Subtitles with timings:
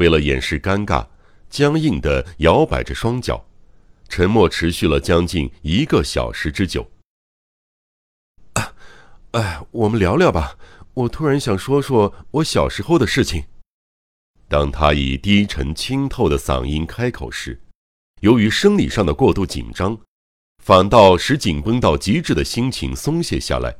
[0.00, 1.06] 为了掩饰尴尬，
[1.50, 3.44] 僵硬地摇摆着双脚，
[4.08, 6.90] 沉默持续了将近一个小时之久。
[9.32, 10.56] 哎，我们聊聊吧。
[10.94, 13.44] 我突然想说说我小时候的事情。
[14.48, 17.60] 当他以低沉清透的嗓音开口时，
[18.20, 19.96] 由于生理上的过度紧张，
[20.64, 23.76] 反倒使紧绷到极致的心情松懈下来，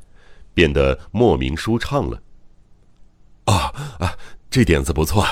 [0.52, 2.22] 变得莫名舒畅了。
[3.46, 4.18] 啊啊，
[4.50, 5.26] 这点子不错。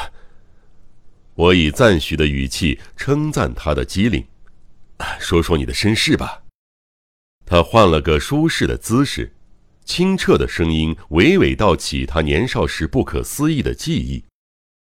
[1.38, 4.26] 我以赞许的语气称赞他的机灵。
[5.20, 6.42] 说说你的身世吧。
[7.46, 9.32] 他换了个舒适的姿势。
[9.84, 14.24] 清澈的声音娓娓道起他年少时不可思议的记忆，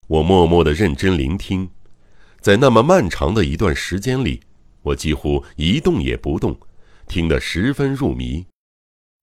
[0.08, 1.70] 我默默的认真聆听，
[2.40, 4.40] 在那么漫长的一段时间里，
[4.82, 6.58] 我几乎一动也不动，
[7.06, 8.46] 听得十分入迷。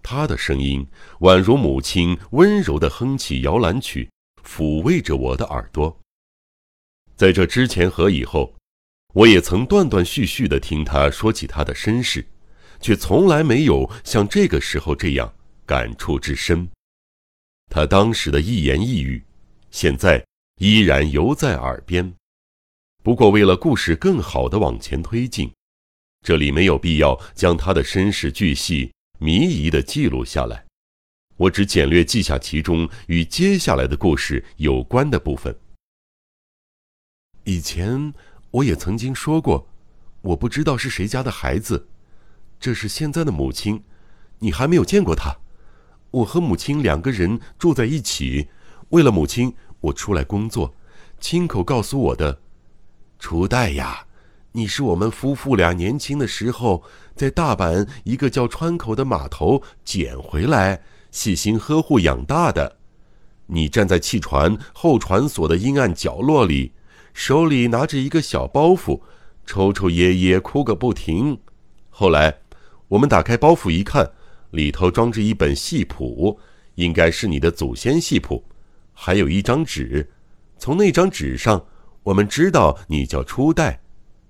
[0.04, 0.88] 他的声音
[1.22, 4.10] 宛如母亲温柔的哼起摇篮曲，
[4.48, 6.00] 抚慰着我的耳朵。
[7.18, 8.56] 在这之前和以后，
[9.14, 12.26] 我也曾断断续续的听他说起他的身世，
[12.80, 15.34] 却从来没有像这个时候这样。
[15.66, 16.66] 感触之深，
[17.70, 19.22] 他当时的一言一语，
[19.70, 20.26] 现在
[20.62, 22.14] 依然犹在耳边。
[23.04, 25.52] 不过，为了故事更好的往前推进，
[26.26, 30.64] 这里没有必要将他的身世巨细靡遗的记录下来。
[31.36, 35.54] 我只简略记下其中与接下来的故事有关的部分。
[37.48, 38.14] 以前
[38.52, 39.70] 我也曾经说过，
[40.22, 41.88] 我不知道是谁家的孩子，
[42.60, 43.84] 这是现在的母亲，
[44.40, 45.38] 你还没有见过她。
[46.12, 48.50] 我和母亲两个人住在一起，
[48.90, 50.76] 为了母亲，我出来工作，
[51.22, 52.42] 亲口告诉我的，
[53.18, 54.08] 初代呀，
[54.52, 56.84] 你是我们夫妇俩年轻的时候
[57.16, 62.76] 在大阪一个叫川口的码头捡回来，细心呵护养大的。
[63.46, 66.74] 你站在汽船后船所的阴暗角落里，
[67.18, 69.02] 手里拿着一个小包袱，
[69.44, 71.40] 抽抽噎噎哭个不停。
[71.90, 72.42] 后来，
[72.90, 74.12] 我们打开包袱一看。
[74.52, 76.40] 里头装着一本戏谱，
[76.76, 78.46] 应该是你的祖先戏谱，
[78.94, 80.08] 还有一张纸。
[80.60, 81.66] 从那张纸上，
[82.04, 83.82] 我们知道你叫初代。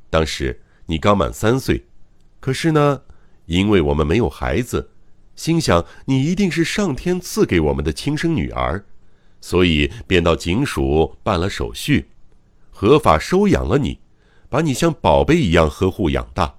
[0.09, 1.85] 当时你刚满三岁，
[2.39, 3.01] 可是呢，
[3.47, 4.91] 因为我们没有孩子，
[5.35, 8.85] 心想你一定是上天赐给我们的亲生女儿，
[9.41, 12.07] 所以便到警署办了手续，
[12.79, 13.97] 合法收养了你，
[14.49, 16.57] 把你像宝贝一样呵护养大。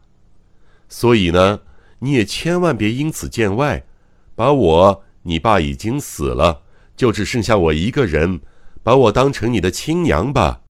[0.88, 1.60] 所以呢。
[2.00, 3.84] 你也千万别因此见外，
[4.36, 6.62] 把我，你爸已经死了，
[6.96, 8.40] 就只剩下我一个人，
[8.84, 10.60] 把我当成你的亲娘吧。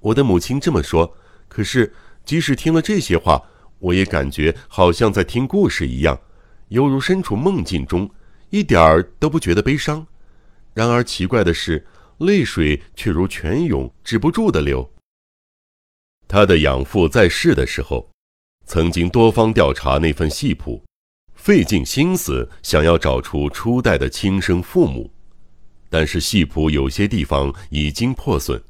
[0.00, 1.14] 我的母亲这么说，
[1.48, 1.92] 可是
[2.24, 3.42] 即使听了这些话，
[3.78, 6.18] 我也感觉好像在听故事一样，
[6.68, 8.08] 犹如身处梦境中，
[8.48, 10.06] 一点儿都不觉得悲伤。
[10.72, 11.86] 然而奇怪的是，
[12.18, 14.92] 泪水却如泉涌，止不住的流。
[16.26, 18.08] 他的养父在世的时候。
[18.70, 20.84] 曾经多方调查那份戏谱，
[21.34, 25.10] 费尽心思想要找出初代的亲生父母，
[25.88, 28.62] 但是戏谱有些地方已经破损，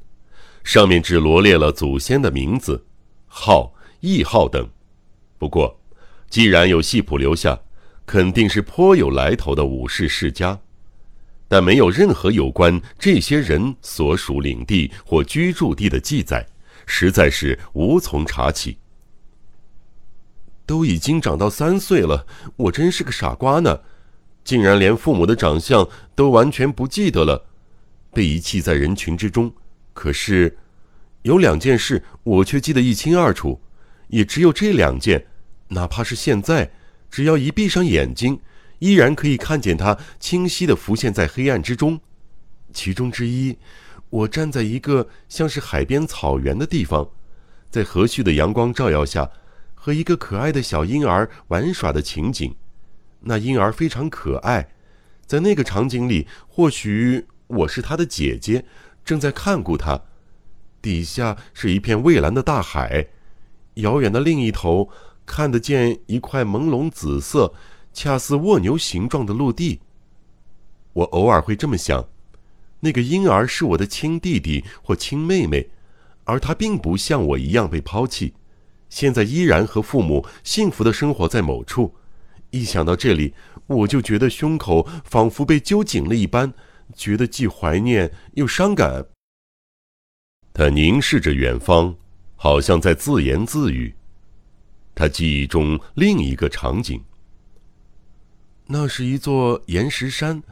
[0.63, 2.85] 上面只罗列了祖先的名字、
[3.27, 4.69] 号、谥号等。
[5.37, 5.77] 不过，
[6.29, 7.59] 既然有戏谱留下，
[8.05, 10.57] 肯定是颇有来头的武士世家，
[11.49, 16.47] 但没有任何有关这些人所属领地或居住地的记载，
[16.85, 18.77] 实在是无从查起。
[20.65, 23.81] 都已经长到三岁了，我真是个傻瓜呢，
[24.43, 27.47] 竟然连父母的长相都完全不记得了，
[28.13, 29.51] 被遗弃在人群之中。
[29.93, 30.55] 可是，
[31.23, 33.59] 有两件事我却记得一清二楚，
[34.09, 35.25] 也只有这两件，
[35.69, 36.71] 哪怕是现在，
[37.09, 38.39] 只要一闭上眼睛，
[38.79, 42.01] 依然可以看见它清晰的浮现在黑暗之中。
[42.73, 43.57] 其中之一，
[44.09, 47.09] 我站在一个像是海边草原的地方，
[47.69, 49.29] 在和煦的阳光照耀下。
[49.81, 52.53] 和一个可爱的小婴儿玩耍的情景，
[53.21, 54.67] 那婴儿非常可爱。
[55.25, 58.65] 在那个场景里，或许我是他的姐姐，
[59.05, 60.01] 正在看顾他。
[60.81, 63.07] 底下是一片蔚蓝的大海，
[63.75, 64.89] 遥远的另一头
[65.25, 67.53] 看得见一块朦胧紫色、
[67.93, 69.79] 恰似蜗牛形状的陆地。
[70.93, 72.07] 我偶尔会这么想：
[72.79, 75.69] 那个婴儿是我的亲弟弟或亲妹妹，
[76.23, 78.33] 而他并不像我一样被抛弃。
[78.89, 81.93] 现在依然和父母幸福的生活在某处，
[82.49, 83.33] 一想到这里，
[83.67, 86.53] 我就觉得胸口仿佛被揪紧了一般，
[86.95, 89.05] 觉得既怀念又伤感。
[90.51, 91.95] 他凝视着远方，
[92.35, 93.93] 好像在自言自语。
[94.95, 96.99] 他记忆中另一个场景，
[98.71, 100.43] 那是一座岩石山，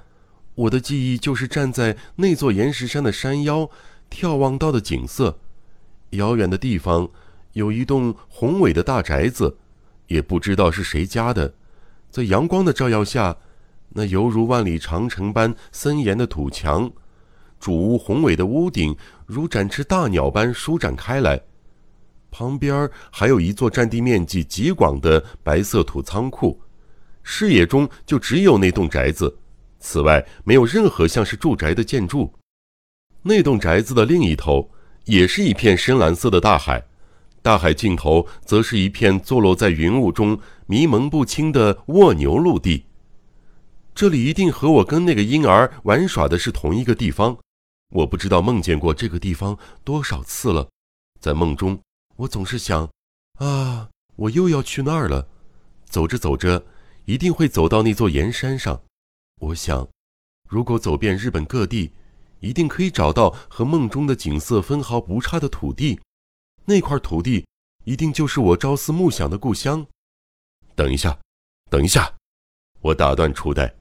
[0.55, 3.69] 我的记忆就是站在那座岩石山的山腰，
[4.09, 5.37] 眺望到的景色。
[6.11, 7.07] 遥远的地方
[7.53, 9.57] 有一栋宏伟的大宅子，
[10.07, 11.53] 也不知道是谁家的。
[12.09, 13.37] 在阳光的照耀下，
[13.89, 16.91] 那犹如万里长城般森严的土墙，
[17.59, 18.97] 主屋宏伟的屋顶
[19.27, 21.39] 如展翅大鸟般舒展开来。
[22.31, 26.59] 旁边还有一座占地面积极广的白色土仓库，
[27.29, 29.37] 视野中就只有那栋宅子，
[29.79, 32.33] 此外没有任何像是住宅的建筑。
[33.21, 34.71] 那栋宅子的另一头
[35.03, 36.81] 也是一片深蓝色的大海，
[37.41, 42.85] 大海尽头则是一片坐落在云雾中、迷蒙不清的蜗牛陆地。
[43.93, 47.37] 这里一定和我跟那个婴儿玩耍的是同一个地方。
[47.89, 50.69] 我不知道梦见过这个地方多少次了，
[51.19, 51.77] 在梦中。
[52.15, 52.89] 我总是想，
[53.39, 55.27] 啊，我又要去那儿了。
[55.89, 56.65] 走着走着，
[57.07, 58.83] 一定会走到那座岩山上。
[59.39, 59.87] 我想，
[60.49, 61.93] 如果走遍日本各地，
[62.41, 66.01] 一定可以找到和梦中的景色分毫不差的土地。
[66.65, 67.47] 那块土地，
[67.85, 69.87] 一定就是我朝思暮想的故乡。
[70.75, 71.17] 等一下，
[71.69, 72.13] 等一下，
[72.81, 73.73] 我打断初代。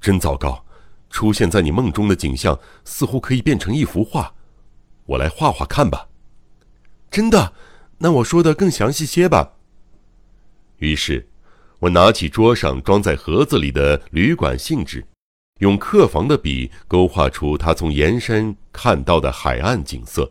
[0.00, 0.64] 真糟糕，
[1.10, 4.34] 出现在你梦中的景象似乎可以变成一幅画。
[5.04, 6.08] 我来画画看吧。
[7.10, 7.52] 真的。
[7.98, 9.58] 那我说的更详细些吧。
[10.78, 11.28] 于是，
[11.80, 15.02] 我拿起桌上装在盒子里的旅馆信纸，
[15.60, 20.30] 用客房的笔勾画出他从岩山看到的海岸景色。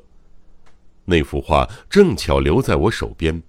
[1.06, 3.42] 那幅画正巧留在我手边，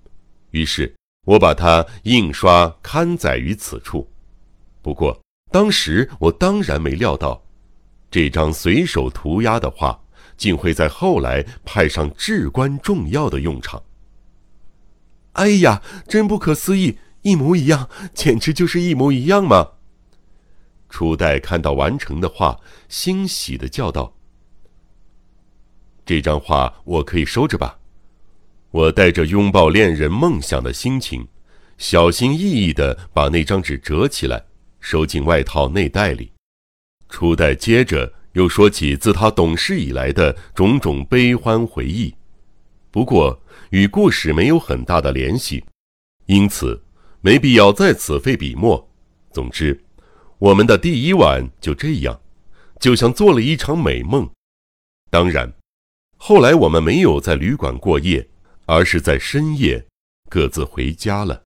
[0.53, 0.95] 于是
[1.27, 4.11] 我把它印刷刊载于此处。
[4.81, 5.21] 不过，
[5.53, 7.43] 当时我当然没料到，
[8.11, 10.03] 这张随手涂鸦的画
[10.39, 13.83] 竟会在后来派上至关重要的用场。
[15.33, 19.73] 哎呀，真不可思议，一模一样，简直就是一模一样嘛！
[20.89, 22.59] 初代看到完成的画，
[22.89, 24.15] 欣喜的叫道
[26.05, 27.79] ：“这张画我可以收着吧？”
[28.73, 31.27] 我带着拥抱恋人梦想的心情，
[31.77, 34.45] 小心翼翼的把那张纸折起来，
[34.81, 36.33] 收进外套内袋里。
[37.09, 42.15] 初代接着又说起自他懂事以来的种种悲欢回忆，
[42.91, 43.41] 不过。
[43.71, 45.65] 与故事没有很大的联系，
[46.27, 46.83] 因此
[47.21, 48.89] 没必要在此费笔墨。
[49.33, 49.81] 总之，
[50.39, 52.21] 我们的第一晚就这样，
[52.81, 54.29] 就像做了一场美梦。
[55.11, 55.53] 当然，
[56.17, 58.29] 后来我们没有在旅馆过夜，
[58.67, 59.85] 而是在深夜
[60.29, 61.43] 各自回家了。